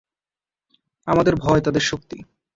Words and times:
আমাদের 1.07 1.33
ভয় 1.35 1.61
তাদের 1.61 1.81
শক্তি। 1.81 2.17